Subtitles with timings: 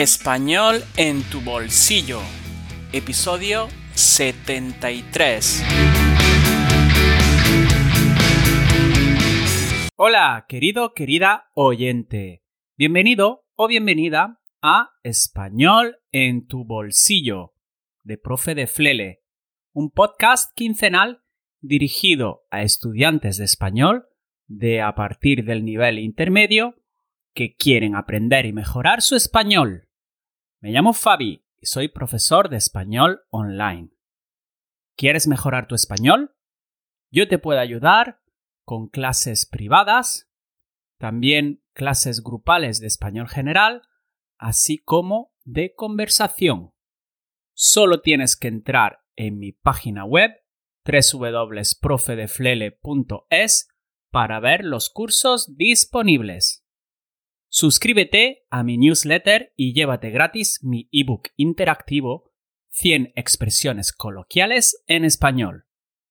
[0.00, 2.20] Español en tu bolsillo.
[2.90, 5.62] Episodio 73.
[9.96, 12.42] Hola, querido, querida oyente.
[12.78, 17.52] Bienvenido o bienvenida a Español en tu bolsillo
[18.02, 19.20] de Profe de Flele,
[19.74, 21.20] un podcast quincenal
[21.60, 24.06] dirigido a estudiantes de español
[24.46, 26.76] de a partir del nivel intermedio
[27.34, 29.88] que quieren aprender y mejorar su español.
[30.62, 33.88] Me llamo Fabi y soy profesor de español online.
[34.94, 36.36] ¿Quieres mejorar tu español?
[37.10, 38.20] Yo te puedo ayudar
[38.66, 40.30] con clases privadas,
[40.98, 43.80] también clases grupales de español general,
[44.36, 46.74] así como de conversación.
[47.54, 50.44] Solo tienes que entrar en mi página web
[50.84, 53.68] www.profedeflele.es
[54.10, 56.59] para ver los cursos disponibles.
[57.52, 62.32] Suscríbete a mi newsletter y llévate gratis mi ebook interactivo
[62.68, 65.66] 100 expresiones coloquiales en español.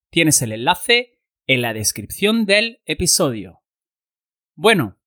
[0.10, 3.62] Tienes el enlace en la descripción del episodio.
[4.56, 4.98] Bueno,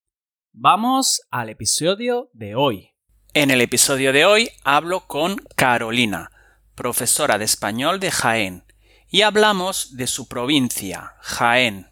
[0.53, 2.93] vamos al episodio de hoy.
[3.35, 6.31] En el episodio de hoy hablo con Carolina,
[6.75, 8.65] profesora de español de Jaén,
[9.07, 11.89] y hablamos de su provincia, Jaén.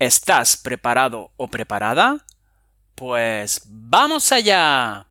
[0.00, 2.26] ¿Estás preparado o preparada?
[2.94, 5.08] Pues vamos allá.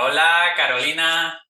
[0.00, 1.42] Hola, Carolina.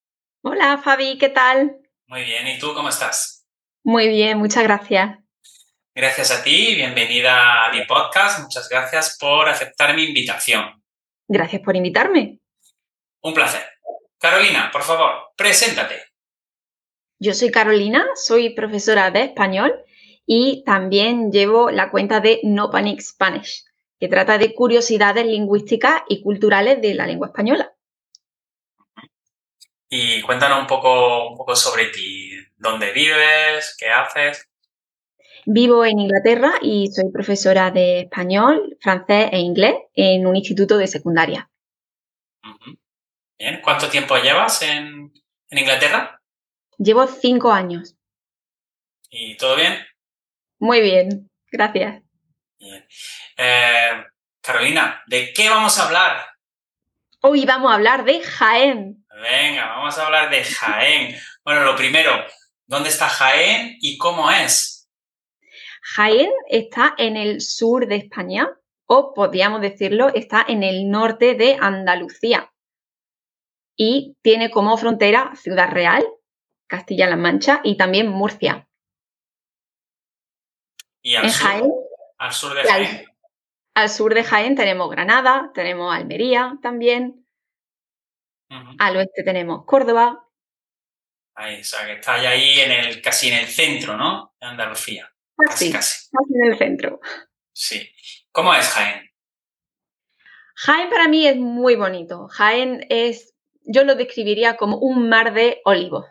[0.42, 1.76] Hola, Fabi, ¿qué tal?
[2.06, 3.46] Muy bien, ¿y tú cómo estás?
[3.82, 5.18] Muy bien, muchas gracias.
[5.94, 8.40] Gracias a ti, bienvenida a mi podcast.
[8.40, 10.82] Muchas gracias por aceptar mi invitación.
[11.26, 12.40] Gracias por invitarme.
[13.22, 13.64] Un placer.
[14.18, 16.02] Carolina, por favor, preséntate.
[17.18, 19.72] Yo soy Carolina, soy profesora de español
[20.26, 23.64] y también llevo la cuenta de No Panic Spanish,
[23.98, 27.72] que trata de curiosidades lingüísticas y culturales de la lengua española.
[29.88, 34.48] Y cuéntanos un poco, un poco sobre ti, dónde vives, qué haces.
[35.46, 40.88] Vivo en Inglaterra y soy profesora de español, francés e inglés en un instituto de
[40.88, 41.48] secundaria.
[43.38, 45.12] Bien, ¿cuánto tiempo llevas en,
[45.50, 46.20] en Inglaterra?
[46.78, 47.96] Llevo cinco años.
[49.08, 49.74] ¿Y todo bien?
[50.58, 52.02] Muy bien, gracias.
[52.58, 52.86] Bien.
[53.36, 54.04] Eh,
[54.40, 56.26] Carolina, ¿de qué vamos a hablar?
[57.20, 59.04] Hoy vamos a hablar de Jaén.
[59.22, 61.16] Venga, vamos a hablar de Jaén.
[61.44, 62.24] Bueno, lo primero,
[62.66, 64.88] ¿dónde está Jaén y cómo es?
[65.82, 68.48] Jaén está en el sur de España,
[68.86, 72.52] o podríamos decirlo, está en el norte de Andalucía.
[73.76, 76.04] Y tiene como frontera Ciudad Real,
[76.66, 78.66] Castilla-La Mancha y también Murcia.
[81.06, 81.72] ¿Y al, sur, Jaén,
[82.18, 82.86] al sur de Jaén?
[82.86, 87.24] Al, al, sur de Jaén tenemos Granada, tenemos Almería también.
[88.50, 88.76] Uh -huh.
[88.80, 90.28] Al oeste tenemos Córdoba.
[91.36, 94.34] Ahí, o sea, que está ahí en el, casi en el centro, ¿no?
[94.40, 95.14] De Andalucía.
[95.36, 96.08] Casi, casi.
[96.10, 97.00] Casi en el centro.
[97.52, 97.88] Sí.
[98.32, 99.08] ¿Cómo es Jaén?
[100.56, 102.26] Jaén para mí es muy bonito.
[102.26, 106.04] Jaén es, yo lo describiría como un mar de olivos.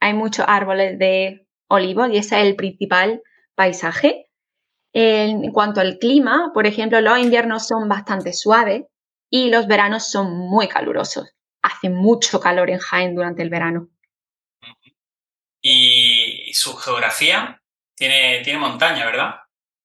[0.00, 3.22] Hay muchos árboles de olivos y ese es el principal
[3.54, 4.26] paisaje.
[4.92, 8.84] En cuanto al clima, por ejemplo, los inviernos son bastante suaves
[9.30, 11.32] y los veranos son muy calurosos.
[11.62, 13.88] Hace mucho calor en Jaén durante el verano.
[15.62, 17.62] ¿Y su geografía?
[17.94, 19.34] Tiene, tiene montaña, ¿verdad?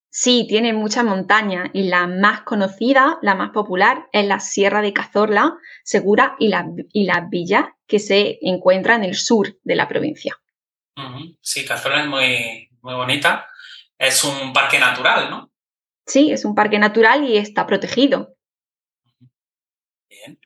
[0.09, 4.93] Sí, tiene mucha montaña y la más conocida, la más popular, es la Sierra de
[4.93, 9.89] Cazorla, Segura y, la, y las villas que se encuentran en el sur de la
[9.89, 10.37] provincia.
[11.41, 13.49] Sí, Cazorla es muy, muy bonita.
[13.97, 15.51] Es un parque natural, ¿no?
[16.06, 18.35] Sí, es un parque natural y está protegido.
[20.09, 20.39] Bien.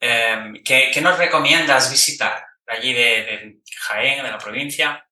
[0.00, 5.06] Eh, ¿qué, ¿qué, nos recomiendas visitar allí de, de, Jaén, de la provincia?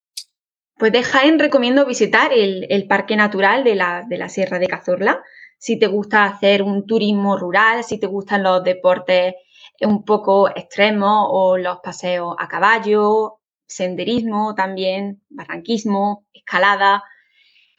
[0.77, 4.69] Pues de Jaén recomiendo visitar el, el Parque Natural de la, de la, Sierra de
[4.69, 5.22] Cazorla.
[5.59, 9.34] Si te gusta hacer un turismo rural, si te gustan los deportes
[9.81, 17.04] un poco extremos o los paseos a caballo, senderismo también, barranquismo, escalada.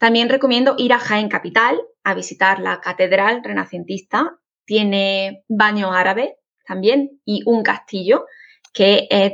[0.01, 4.39] También recomiendo ir a Jaén Capital a visitar la Catedral Renacentista.
[4.65, 8.25] Tiene baño árabe también y un castillo
[8.73, 9.33] que es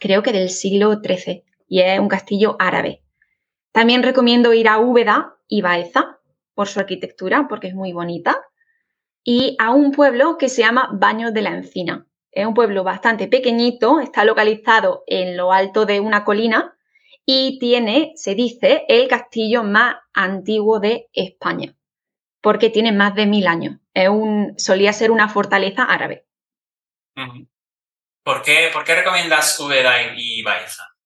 [0.00, 3.02] creo que del siglo XIII y es un castillo árabe.
[3.70, 6.18] También recomiendo ir a Úbeda y Baeza
[6.54, 8.40] por su arquitectura porque es muy bonita
[9.22, 12.06] y a un pueblo que se llama Baños de la Encina.
[12.32, 16.77] Es un pueblo bastante pequeñito, está localizado en lo alto de una colina
[17.30, 21.76] y tiene, se dice, el castillo más antiguo de España,
[22.40, 23.76] porque tiene más de mil años.
[23.94, 26.24] un, solía ser una fortaleza árabe.
[28.24, 30.96] ¿Por qué, ¿Por qué recomiendas Úbeda y Baeza?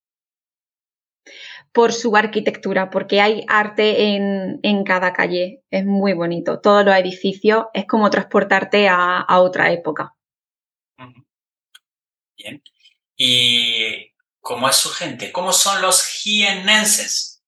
[1.73, 5.65] Por su arquitectura, porque hay arte en, cada calle.
[5.71, 6.61] Es muy bonito.
[6.61, 10.15] Todos los edificios es como transportarte a, otra época.
[12.37, 12.63] Bien.
[13.17, 14.12] ¿Y
[14.43, 15.33] cómo es su gente?
[15.33, 17.43] ¿Cómo son los jienenses?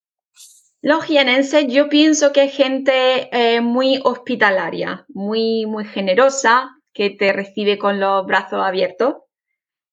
[0.80, 7.34] Los jienenses yo pienso que es gente eh, muy hospitalaria, muy, muy generosa, que te
[7.34, 9.16] recibe con los brazos abiertos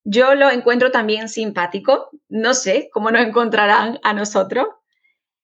[0.03, 2.09] yo lo encuentro también simpático.
[2.27, 4.68] No sé cómo nos encontrarán a nosotros.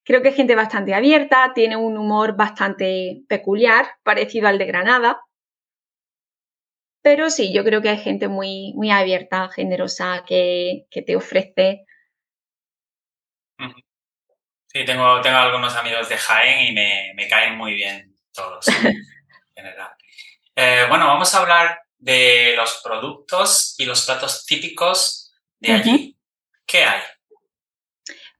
[0.03, 5.19] Creo que es gente bastante abierta, tiene un humor bastante peculiar, parecido al de Granada.
[7.01, 11.85] Pero sí, yo creo que hay gente muy, muy abierta, generosa, que, te ofrece.
[14.67, 18.95] Sí, tengo, tengo algunos amigos de Jaén y me, caen muy bien todos en
[19.55, 19.91] general.
[20.55, 26.17] Eh, bueno, vamos a hablar de los productos y los platos típicos de allí.
[26.65, 27.01] ¿Qué hay?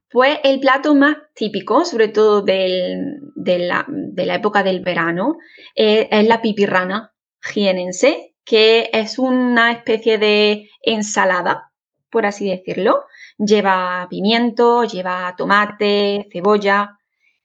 [0.10, 3.86] Pues el plato más típico, sobre todo de, la,
[4.36, 5.38] época del verano,
[5.76, 11.74] eh, es la pipirrana jienense, que es una especie de ensalada,
[12.10, 13.04] por así decirlo.
[13.38, 16.98] Lleva pimiento, lleva tomate, cebolla,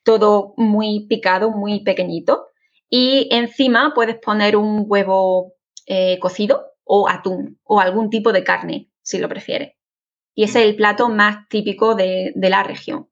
[0.05, 2.51] todo muy picado, muy pequeñito.
[2.89, 5.55] Y encima puedes poner un huevo
[5.87, 9.77] eh, cocido o atún o algún tipo de carne, si lo prefiere.
[10.37, 13.11] Y ese es el plato más típico de, la región.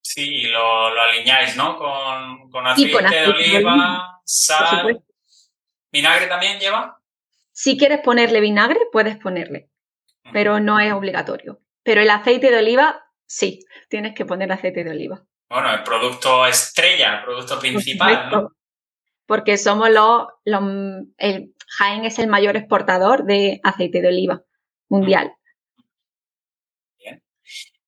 [0.00, 1.76] Sí, y lo, aliñáis, ¿no?
[1.76, 5.02] Con, aceite, de oliva, sal.
[5.90, 6.96] ¿Vinagre también lleva?
[7.58, 9.70] Si quieres ponerle vinagre, puedes ponerle,
[10.30, 11.62] pero no es obligatorio.
[11.82, 15.24] Pero el aceite de oliva, sí, tienes que poner aceite de oliva.
[15.48, 18.50] Bueno, el producto estrella, el producto principal, ¿no?
[19.24, 20.62] Porque somos los, los
[21.16, 24.42] el, Jaén es el mayor exportador de aceite de oliva
[24.90, 25.32] mundial.
[26.98, 27.22] Bien.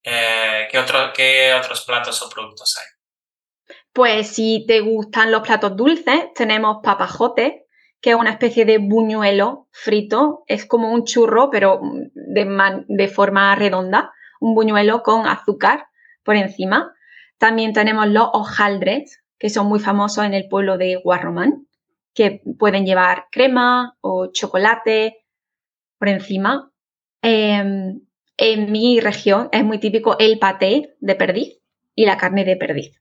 [0.03, 0.83] Eh, ¿qué,
[1.15, 3.77] ¿Qué otros platos o productos hay?
[3.93, 7.68] Pues si te gustan los platos dulces, tenemos papajote,
[8.01, 10.45] que es una especie de buñuelo frito.
[10.47, 11.81] Es como un churro, pero
[12.15, 14.13] de, de forma redonda.
[14.41, 15.87] Un buñuelo con azúcar
[16.23, 16.95] por encima.
[17.39, 21.69] También tenemos los hojaldres, que son muy famosos en el pueblo de Guarromán
[22.19, 25.25] que pueden llevar crema o chocolate
[26.01, 26.73] por encima.
[27.23, 28.01] Em,
[28.37, 31.61] en mi región es muy típico el paté de perdiz
[31.95, 33.01] y la carne de perdiz.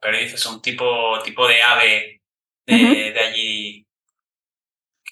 [0.00, 2.17] perdiz es un tipo, tipo de ave
[2.76, 3.86] de, allí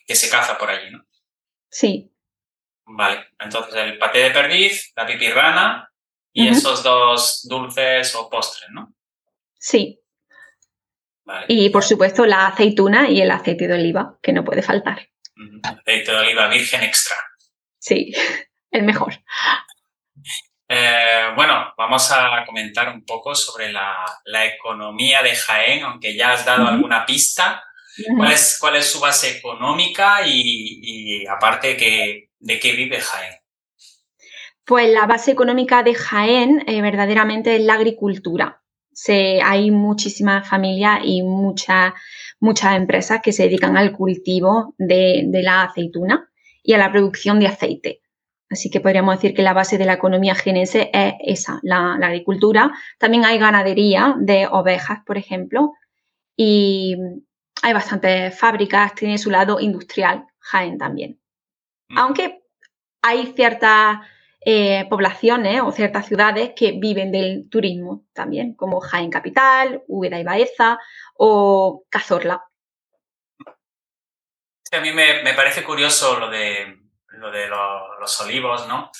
[0.06, 1.04] que se caza por allí, ¿no?
[1.70, 2.12] Sí.
[2.84, 5.92] Vale, entonces el paté de perdiz, la pipirrana
[6.32, 8.94] y esos dos dulces o postres, ¿no?
[9.58, 10.00] Sí.
[11.48, 15.08] Y por supuesto la aceituna y el aceite de oliva, que no puede faltar.
[15.62, 17.16] Aceite de oliva virgen extra.
[17.78, 18.12] Sí,
[18.70, 19.14] el mejor.
[20.68, 24.04] Eh, bueno, vamos a comentar un poco sobre la,
[24.44, 27.62] economía de Jaén, aunque ya has dado alguna pista.
[28.16, 33.34] ¿Cuál, es, ¿Cuál, es, su base económica y, aparte que, de qué vive Jaén?
[34.64, 38.60] Pues la base económica de Jaén eh, verdaderamente es la agricultura
[39.42, 41.92] hay muchísimas familias y muchas,
[42.40, 46.30] muchas empresas que se dedican al cultivo de, la aceituna
[46.62, 48.00] y a la producción de aceite.
[48.48, 52.72] Así que podríamos decir que la base de la economía genense es esa, la, agricultura.
[52.98, 55.72] También hay ganadería de ovejas, por ejemplo,
[56.36, 56.96] y
[57.62, 61.20] hay bastantes fábricas, tiene su lado industrial, Jaén también.
[61.88, 61.98] Mm.
[61.98, 62.42] Aunque
[63.02, 63.98] hay ciertas
[64.40, 70.24] eh, poblaciones o ciertas ciudades que viven del turismo también, como Jaén Capital, Úbeda y
[70.24, 70.78] Baeza
[71.16, 72.44] o Cazorla.
[74.70, 76.85] a mí me, parece curioso lo de,
[77.16, 78.90] lo de los olivos, ¿no?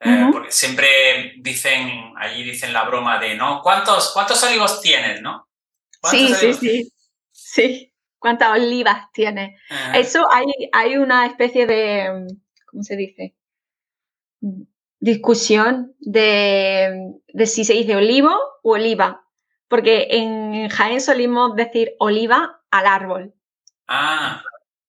[0.00, 3.60] Eh, porque siempre dicen, allí dicen la broma de, ¿no?
[3.62, 5.48] ¿Cuántos, cuántos olivos tienes, no?
[6.02, 6.92] Sí, sí, sí.
[7.30, 9.60] Sí, cuántas olivas tienes.
[9.94, 12.26] Eso hay, hay una especie de,
[12.66, 13.34] ¿cómo se dice?
[15.02, 17.14] discusión de,
[17.44, 18.30] si se dice olivo
[18.62, 19.24] o oliva,
[19.66, 23.34] porque en Jaén solimos decir oliva al árbol.
[23.88, 24.42] Ah.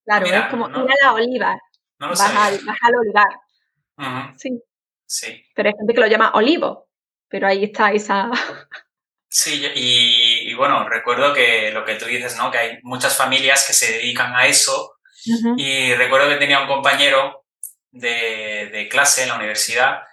[0.06, 1.60] Claro, es como no, a la oliva.
[2.04, 4.34] No lo vas, al, vas, al, olivar.
[4.38, 4.62] Sí.
[5.06, 5.46] Sí.
[5.56, 6.90] Pero hay gente que lo llama olivo,
[7.30, 8.30] pero ahí está esa...
[9.36, 12.52] Sí, y, bueno, recuerdo que lo que tú dices, ¿no?
[12.52, 15.00] Que hay muchas familias que se dedican a eso.
[15.58, 17.44] Y recuerdo que tenía un compañero
[17.90, 20.04] de, clase en la universidad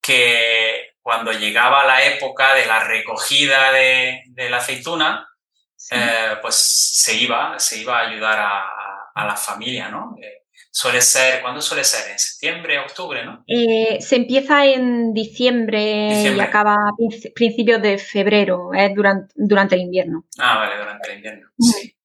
[0.00, 5.28] que cuando llegaba la época de la recogida de, la aceituna,
[5.90, 8.38] eh, pues se iba, se iba a ayudar
[9.14, 10.16] a, la familia, ¿no?
[10.18, 10.41] Eh,
[10.72, 12.10] suele ser, ¿cuándo suele ser?
[12.10, 13.44] ¿En septiembre, octubre, no?
[13.46, 19.82] Eh, se empieza en diciembre, y acaba a principios de febrero, es durante, durante el
[19.82, 20.24] invierno.
[20.38, 21.96] Ah, vale, durante el invierno, sí.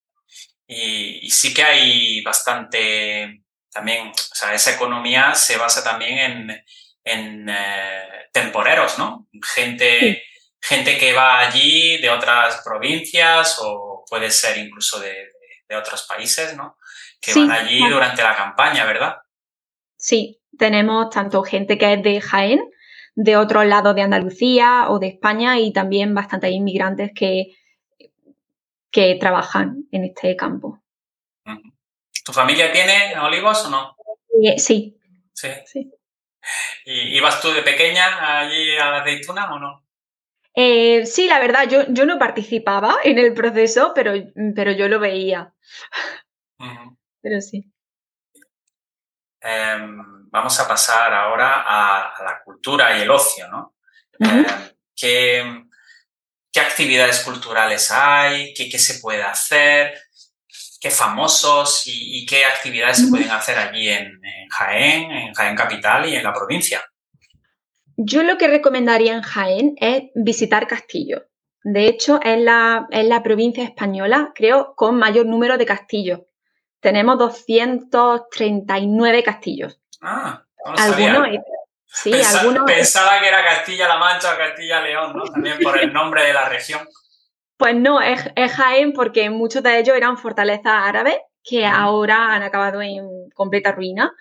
[0.67, 6.65] Y, sí que hay bastante, también, o sea, esa economía se basa también en,
[7.03, 7.55] en
[8.31, 9.27] temporeros, ¿no?
[9.55, 10.21] Gente
[10.67, 15.15] gente que va allí de otras provincias o puede ser incluso de,
[15.77, 16.77] otros países, ¿no?
[17.19, 19.17] Que van allí durante la campaña, ¿verdad?
[19.97, 22.61] Sí, tenemos tanto gente que es de Jaén,
[23.15, 27.55] de otros lados de Andalucía o de España y también bastantes inmigrantes que,
[28.91, 30.83] que trabajan en este campo.
[32.23, 33.95] ¿Tu familia tiene olivos o no?
[34.43, 34.97] Eh, sí.
[35.33, 35.49] Sí.
[35.65, 35.91] sí.
[36.85, 39.83] ¿Y ibas tú de pequeña allí a la aceituna o no?
[40.53, 44.13] Eh, sí, la verdad, yo, yo, no participaba en el proceso, pero,
[44.55, 45.53] pero yo lo veía.
[47.27, 47.61] Pero sí.
[49.41, 53.75] Em, vamos a pasar ahora a, la cultura y el ocio, ¿no?
[54.17, 54.45] Em,
[54.95, 58.53] ¿qué, actividades culturales hay?
[58.53, 59.93] ¿Qué, se puede hacer?
[60.79, 66.15] ¿Qué famosos y, qué actividades se pueden hacer allí en Jaén, en Jaén Capital y
[66.15, 66.81] en la provincia?
[67.97, 71.23] Yo lo que recomendaría en Jaén es visitar castillos.
[71.61, 76.21] De hecho, es la, la provincia española, creo, con mayor número de castillos.
[76.79, 79.79] Tenemos 239 castillos.
[80.01, 81.27] Ah, no algunos,
[81.85, 82.65] sí, algunos.
[82.65, 85.25] Pensaba que era Castilla-La Mancha o Castilla-León, ¿no?
[85.25, 86.87] También por el nombre de la región.
[87.57, 92.81] Pues no, es, Jaén porque muchos de ellos eran fortalezas árabes que ahora han acabado
[92.81, 94.13] en completa ruina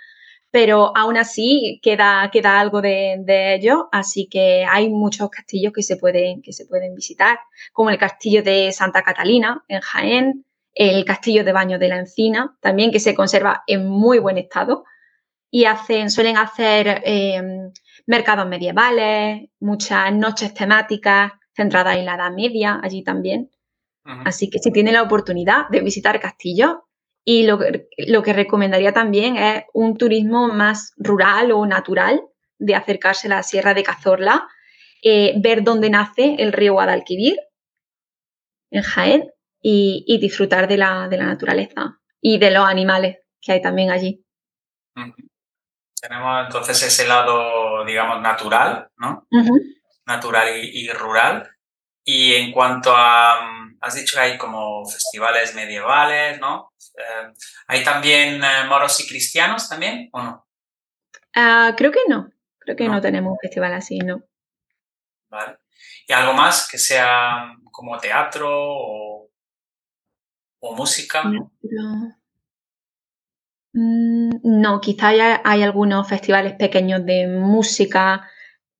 [0.57, 5.97] pero aún así queda, queda algo de, ello, así que hay muchos castillos que se,
[5.97, 7.39] pueden, que se pueden visitar,
[7.75, 12.57] como el castillo de Santa Catalina en Jaén, el castillo de Baño de la Encina,
[12.61, 14.85] también que se conserva en muy buen estado,
[15.51, 17.73] y hacen, suelen hacer em,
[18.07, 23.51] mercados medievales, muchas noches temáticas centradas en la Edad Media, allí también.
[24.05, 26.77] Así que si tienen la oportunidad de visitar castillos,
[27.25, 27.59] y lo,
[28.07, 32.23] lo que recomendaría también es un turismo más rural o natural,
[32.59, 34.47] de acercarse a la Sierra de Cazorla,
[35.03, 37.37] eh, ver dónde nace el río Guadalquivir,
[38.71, 39.31] en Jaén,
[39.69, 44.25] y, disfrutar de la, naturaleza y de los animales que hay también allí.
[46.01, 49.27] Tenemos entonces ese lado, digamos, natural, ¿no?
[50.07, 51.51] Natural y, rural.
[52.05, 56.73] Y en cuanto a, mm, has dicho que hay como festivales medievales, ¿no?
[56.97, 57.33] Eh,
[57.67, 60.47] ¿Hay también eh, moros y cristianos también o no?
[61.35, 62.31] Ah, creo que no.
[62.61, 63.01] Creo que no.
[63.01, 64.23] tenemos un festival así, ¿no?
[65.29, 65.59] Vale.
[66.07, 69.27] ¿Y algo más que sea como teatro o,
[70.75, 71.23] música?
[73.73, 78.27] Mm, no, quizá haya, hay algunos festivales pequeños de música,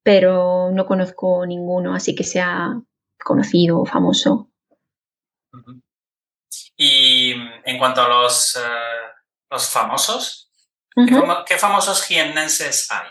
[0.03, 2.81] pero no conozco ninguno así que sea
[3.23, 4.51] conocido o famoso.
[6.77, 7.33] Y
[7.65, 8.61] en cuanto a los, eh,
[9.51, 10.51] los famosos,
[11.47, 13.09] ¿qué, famosos jiennenses hay?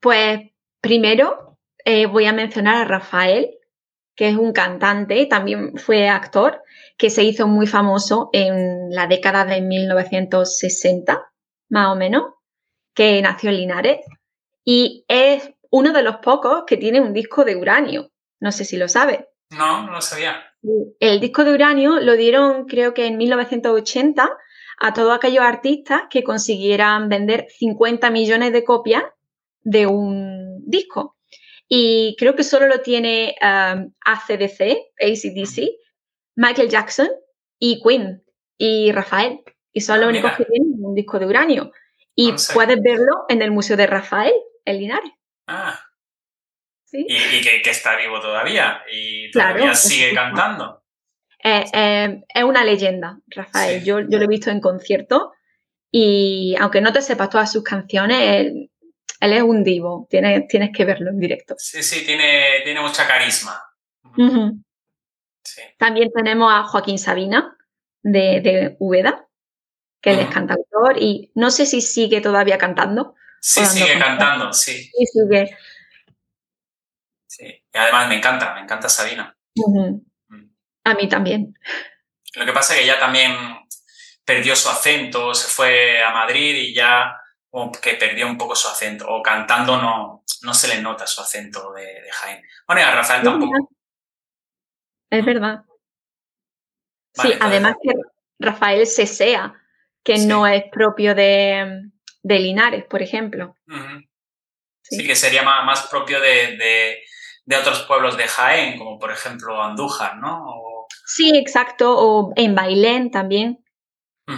[0.00, 3.50] Pues primero eh, voy a mencionar a Rafael,
[4.14, 6.62] que es un cantante, también fue actor,
[6.96, 11.32] que se hizo muy famoso en la década de 1960,
[11.70, 12.24] más o menos,
[12.94, 13.98] que nació en Linares.
[14.64, 18.10] Y es uno de los pocos que tiene un disco de uranio.
[18.40, 19.28] No sé si lo sabe.
[19.50, 20.44] No, no lo sabía.
[20.98, 24.30] El disco de uranio lo dieron creo que en 1980
[24.80, 29.04] a todos aquellos artistas que consiguieran vender 50 millones de copias
[29.62, 31.16] de un disco.
[31.72, 35.70] Y creo que solo lo tiene um, ACDC, ACDC,
[36.34, 37.08] Michael Jackson
[37.60, 38.24] y Queen
[38.58, 39.38] y Rafael.
[39.72, 41.70] Y son los ah, únicos que tienen un disco de uranio.
[42.16, 44.34] Y puedes verlo en el Museo de Rafael,
[44.64, 45.12] en Linares.
[45.46, 45.78] Ah,
[46.92, 50.82] y, que, está vivo todavía y todavía sigue cantando.
[51.42, 53.84] Eh, eh, es una leyenda, Rafael.
[53.84, 55.34] Yo, yo lo he visto en concierto
[55.92, 58.69] y aunque no te sepas todas sus canciones, él,
[59.20, 60.06] es un divo.
[60.10, 61.54] Tienes, tienes que verlo en directo.
[61.58, 63.62] Sí, sí, tiene, tiene mucha carisma.
[65.78, 67.56] También tenemos a Joaquín Sabina
[68.02, 69.26] de, de Úbeda,
[70.00, 73.14] que él es cantautor y no sé si sigue todavía cantando.
[73.40, 74.84] Sí, sigue cantando, sí.
[74.84, 75.56] Sí, sigue.
[77.26, 79.36] Sí, y además me encanta, me encanta Sabina.
[79.54, 79.96] Mm.
[80.84, 81.54] A mí también.
[82.34, 83.34] Lo que pasa es que ella también
[84.24, 87.19] perdió su acento, se fue a Madrid y ya
[87.50, 91.20] como que perdió un poco su acento, o cantando no, no se le nota su
[91.20, 92.42] acento de, de Jaén.
[92.66, 93.70] Bueno, y a Rafael tampoco.
[95.10, 95.64] Es verdad.
[97.14, 97.92] sí, además que
[98.38, 99.54] Rafael Sesea,
[100.04, 101.90] que no es propio de,
[102.22, 103.56] Linares, por ejemplo.
[104.82, 105.06] sí.
[105.06, 107.02] que sería más, propio de,
[107.60, 110.86] otros pueblos de Jaén, como por ejemplo Andújar, ¿no?
[111.04, 113.64] Sí, exacto, o en Bailén también.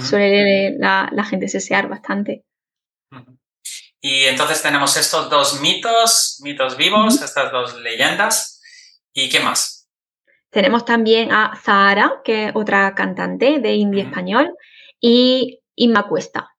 [0.00, 2.46] Suele la, gente sesear bastante.
[4.04, 8.60] Y entonces tenemos estos dos mitos, mitos vivos, estas dos leyendas.
[9.12, 9.88] ¿Y qué más?
[10.50, 14.56] Tenemos también a Zahara, que es otra cantante de indie español,
[14.98, 16.50] y Inma Cuesta,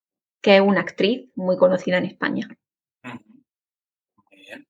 [0.42, 2.48] que es una actriz muy conocida en España.
[3.04, 4.66] Muy bien.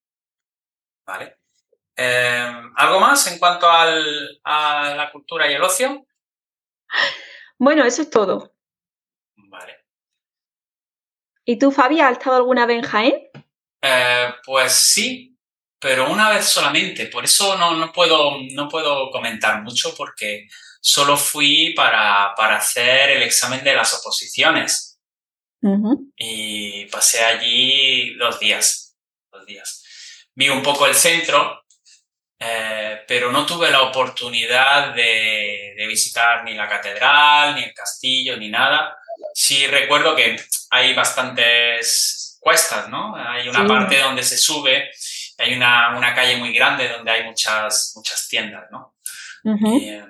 [1.05, 1.37] Vale.
[1.95, 6.07] Em, ¿Algo más en cuanto al, a la cultura y el ocio?
[7.59, 8.55] Bueno, eso es todo.
[9.35, 9.82] Vale.
[11.45, 13.13] ¿Y tú, Fabi, has estado alguna vez en Jaén?
[13.81, 15.37] Eh, pues sí,
[15.79, 17.07] pero una vez solamente.
[17.07, 20.47] Por eso no, puedo, no puedo comentar mucho porque
[20.79, 24.93] solo fui para, para hacer el examen de las oposiciones.
[26.17, 28.97] Y pasé allí dos días.
[29.31, 29.83] Dos días.
[30.35, 31.63] Vi un poco el centro,
[32.39, 38.49] eh, pero no tuve la oportunidad de, visitar ni la catedral, ni el castillo, ni
[38.49, 38.97] nada.
[39.33, 40.37] Sí recuerdo que
[40.73, 43.15] hay bastantes cuestas, ¿no?
[43.15, 44.89] Hay una parte donde se sube,
[45.37, 48.95] hay una, una, calle muy grande donde hay muchas, muchas tiendas, ¿no?
[49.45, 50.03] Eh,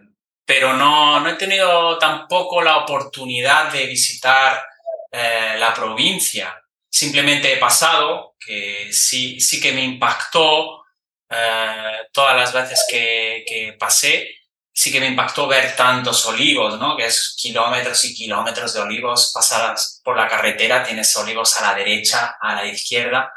[0.46, 4.64] pero no, no he tenido tampoco la oportunidad de visitar
[5.12, 6.58] eh, la provincia.
[6.90, 10.86] Simplemente he pasado, que sí, sí que me impactó
[11.30, 14.30] eh, todas las veces que, pasé,
[14.74, 16.98] sí que me impactó ver tantos olivos, ¿no?
[16.98, 21.76] Que es kilómetros y kilómetros de olivos, pasadas por la carretera, tienes olivos a la
[21.76, 23.32] derecha, a la izquierda,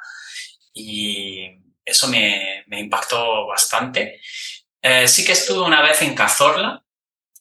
[0.72, 1.46] y
[1.84, 4.20] eso me, impactó bastante.
[4.80, 6.82] Eh, sí que estuve una vez en Cazorla,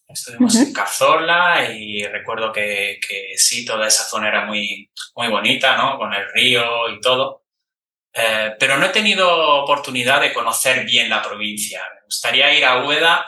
[0.08, 5.78] estuvimos en Cazorla y recuerdo que, que, sí, toda esa zona era muy, muy bonita,
[5.78, 5.98] ¿no?
[5.98, 7.46] Con el río y todo.
[8.14, 9.30] Eh, pero no he tenido
[9.64, 11.82] oportunidad de conocer bien la provincia.
[11.96, 13.26] Me gustaría ir a Úbeda,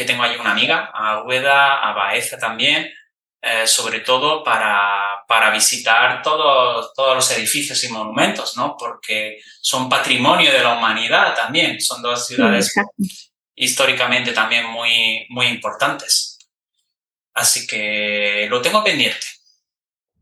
[0.00, 2.90] que tengo ahí una amiga, a Úbeda, a Baeza también,
[3.42, 8.78] eh, sobre todo para, para visitar todos, todos los edificios y monumentos, ¿no?
[8.78, 11.78] Porque son patrimonio de la humanidad también.
[11.82, 12.74] Son dos ciudades
[13.54, 16.38] históricamente también muy, muy importantes.
[17.34, 19.26] Así que lo tengo pendiente.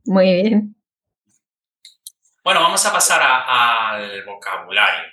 [0.07, 0.75] Muy bien.
[2.43, 5.09] Bueno, vamos a pasar al vocabulario.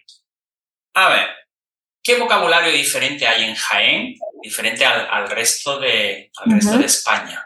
[0.95, 1.29] A ver,
[2.05, 7.43] ¿qué vocabulario diferente hay en Jaén, diferente al, resto, de, resto de España?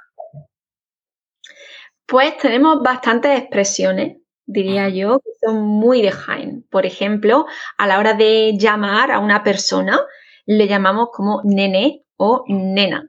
[2.06, 6.68] Pues tenemos bastantes expresiones, diría yo, que son muy de Jaén.
[6.70, 7.46] Por ejemplo,
[7.78, 10.02] a la hora de llamar a una persona,
[10.46, 13.08] le llamamos como nene o nena.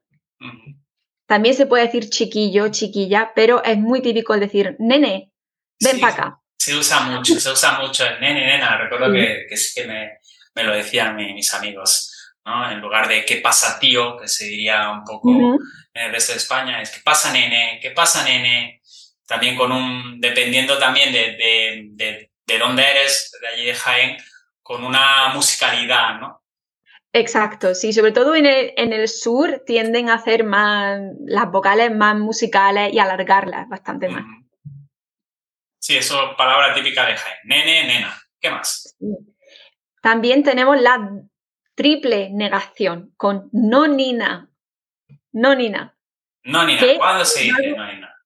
[1.26, 5.32] También se puede decir chiquillo, chiquilla, pero es muy típico el decir nene,
[5.80, 8.76] ven para acá se usa mucho, se usa mucho el nene, nena.
[8.76, 10.18] Recuerdo que, que, sí que me,
[10.54, 12.70] me lo decían mis amigos, ¿no?
[12.70, 14.16] En lugar de ¿qué pasa, tío?
[14.16, 17.78] Que se diría un poco en el resto de España, es ¿qué pasa, nene?
[17.80, 18.80] ¿Qué pasa, nene?
[19.26, 24.16] También con un, dependiendo también de, de, de, de dónde eres, de allí de Jaén,
[24.62, 26.40] con una musicalidad, ¿no?
[27.12, 31.94] Exacto, sí, sobre todo en el, en el, sur tienden a hacer más las vocales
[31.94, 34.24] más musicales y alargarlas bastante más.
[35.80, 37.38] Sí, eso palabra típica de Jaén.
[37.44, 38.22] Nene, nena.
[38.38, 38.96] ¿Qué más?
[40.00, 41.22] También tenemos la
[41.74, 44.50] triple negación con no nina.
[45.32, 45.96] No nina.
[46.44, 46.80] No nina.
[46.98, 48.16] ¿Cuándo se dice no nina?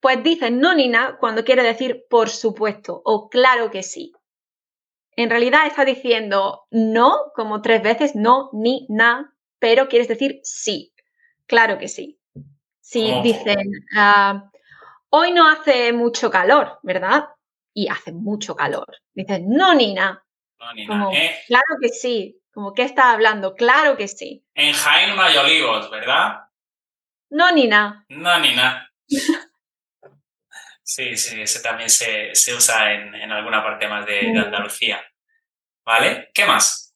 [0.00, 4.12] Pues dice no nina cuando quiere decir por supuesto o claro que sí.
[5.14, 10.92] En realidad está diciendo no como tres veces, no, ni, na, pero quieres decir sí.
[11.46, 12.18] Claro que sí.
[12.80, 14.50] Si dicen, ah,
[15.10, 17.28] hoy no hace mucho calor, ¿verdad?
[17.74, 18.86] Y hace mucho calor.
[19.14, 20.24] Dices, no, Nina.
[20.88, 21.12] No.
[21.12, 21.40] ¿eh?
[21.46, 22.38] Claro que sí.
[22.52, 23.54] Como, ¿qué estás hablando?
[23.54, 24.44] Claro que sí.
[24.54, 26.40] En Jaén no hay olivos, ¿verdad?
[27.30, 28.04] No, Nina.
[28.08, 28.90] No, Nina.
[30.82, 35.02] sí, sí, ese también se, usa en, alguna parte más de, de Andalucía.
[35.84, 36.30] ¿Vale?
[36.34, 36.94] ¿Qué más?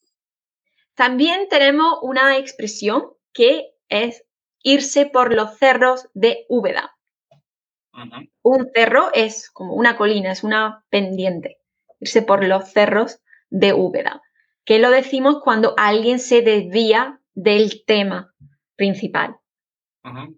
[0.94, 4.24] También tenemos una expresión que es
[4.62, 6.96] irse por los cerros de Úbeda.
[8.42, 11.58] Un cerro es como una colina, es una pendiente.
[12.00, 14.22] Irse por los cerros de Úbeda.
[14.64, 18.34] ¿Qué lo decimos cuando alguien se desvía del tema
[18.74, 19.36] principal.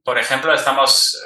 [0.02, 1.22] Por ejemplo, estamos,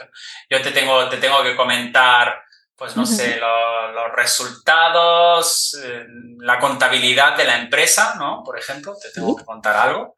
[0.51, 2.42] yo te tengo, te tengo que comentar,
[2.77, 6.05] pues no sé, los resultados, eh,
[6.38, 8.42] la contabilidad de la empresa, ¿no?
[8.45, 10.16] Por ejemplo, te tengo que contar algo.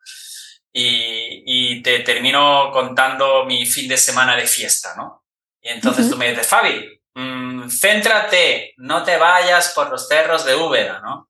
[0.77, 5.24] y, te termino contando mi fin de semana de fiesta, ¿no?
[5.61, 10.57] Y entonces tú me dices, Fabi, mm, céntrate, no te vayas por los cerros de
[10.57, 11.29] Úbeda, ¿no?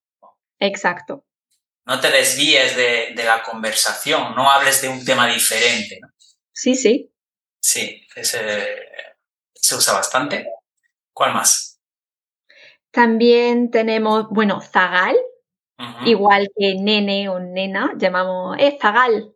[0.64, 1.26] Exacto.
[1.86, 6.08] No te desvíes de, la conversación, no hables de un tema diferente, ¿no?
[6.52, 7.12] Sí, sí.
[7.60, 10.46] Sí, se usa bastante.
[11.12, 11.80] ¿Cuál más?
[12.90, 15.16] También tenemos, bueno, zagal,
[16.06, 19.34] igual que nene o nena, llamamos, eh, zagal.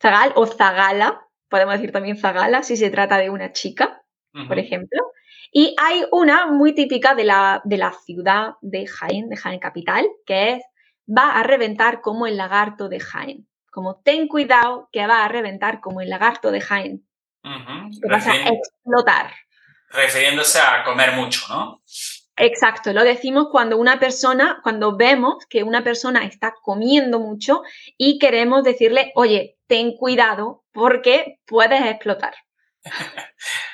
[0.00, 4.04] Zagal o zagala, podemos decir también zagala si se trata de una chica,
[4.46, 5.00] por ejemplo.
[5.52, 10.06] Y hay una muy típica de la, de la ciudad de Jaén, de Jaén Capital,
[10.26, 10.62] que es
[11.08, 13.48] va a reventar como el lagarto de Jaén.
[13.70, 17.06] Como ten cuidado que va a reventar como el lagarto de Jaén.
[17.42, 19.32] Que vas a explotar.
[19.90, 21.82] Refiriéndose a comer mucho, ¿no?
[22.36, 27.62] Exacto, lo decimos cuando una persona, cuando vemos que una persona está comiendo mucho
[27.96, 32.34] y queremos decirle, oye, ten cuidado porque puedes explotar.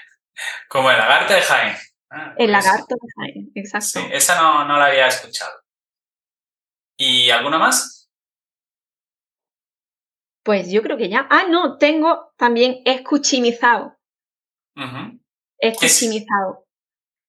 [0.69, 1.77] Como el lagarto de Jaén.
[2.11, 4.01] Ah, el pues lagarto de Jaén, exacto.
[4.01, 5.53] Sí, esa no, no la había escuchado.
[6.97, 8.09] ¿Y alguna más?
[10.45, 11.27] Pues yo creo que ya.
[11.31, 13.97] Ah, no, tengo también escuchimizado.
[15.59, 16.67] Escuchimizado.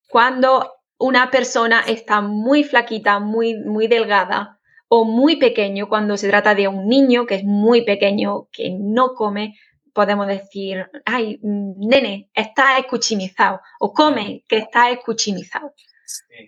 [0.10, 6.56] Cuando una persona está muy flaquita, muy, muy delgada o muy pequeño, cuando se trata
[6.56, 9.58] de un niño que es muy pequeño, que no come,
[9.96, 15.74] podemos decir, ay, nene, está escuchimizado, o come, que está escuchimizado.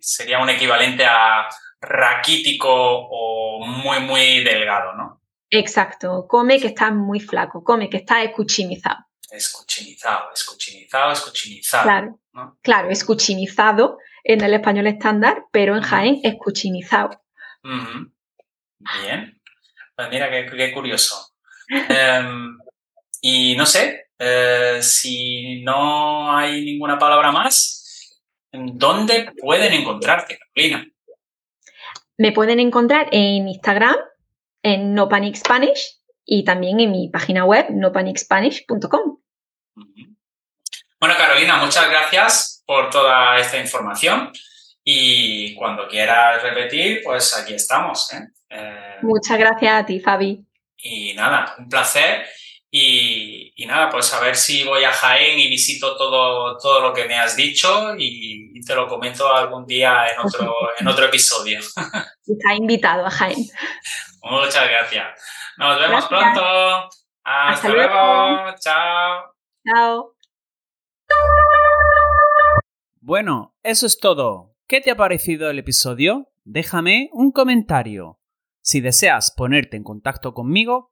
[0.02, 1.48] sería un equivalente a
[1.80, 5.22] raquítico o muy, muy delgado, ¿no?
[5.50, 9.06] Exacto, come que está muy flaco, come que está escuchimizado.
[9.32, 11.84] Escuchimizado, escuchimizado, escuchimizado.
[11.84, 12.20] Claro,
[12.62, 17.24] claro, escuchimizado en el español estándar, pero en Jaén escuchimizado.
[17.64, 19.42] Bien,
[19.96, 21.34] pues mira qué, curioso.
[21.70, 22.58] Em,
[23.22, 30.88] y no sé, eh, si no hay ninguna palabra más, ¿dónde pueden encontrarte, Carolina?
[32.18, 33.96] Me pueden encontrar en Instagram,
[34.64, 39.20] en No Panic Spanish y también en mi página web, nopanicspanish.com.
[41.00, 44.32] Bueno, Carolina, muchas gracias por toda esta información
[44.84, 48.12] y cuando quieras repetir, pues aquí estamos.
[48.14, 48.28] ¿eh?
[48.50, 50.44] Eh, muchas gracias a ti, Fabi.
[50.78, 52.26] Y nada, un placer.
[52.70, 57.06] Y, nada, pues a ver si voy a Jaén y visito todo, todo lo que
[57.06, 61.60] me has dicho y, te lo comento algún día en otro, en otro episodio.
[62.26, 63.46] Está invitado a Jaén.
[64.22, 65.22] Muchas gracias.
[65.58, 66.90] Nos vemos pronto.
[67.24, 68.56] Hasta, luego.
[68.60, 69.36] Chao.
[69.66, 70.14] Chao.
[73.00, 74.56] Bueno, eso es todo.
[74.68, 76.28] ¿Qué te ha parecido el episodio?
[76.44, 78.20] Déjame un comentario.
[78.62, 80.92] Si deseas ponerte en contacto conmigo,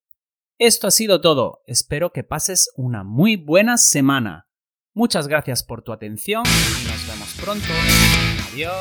[0.61, 1.63] Esto ha sido todo.
[1.65, 4.45] Espero que pases una muy buena semana.
[4.93, 7.65] Muchas gracias por tu atención y nos vemos pronto.
[8.53, 8.75] Adiós.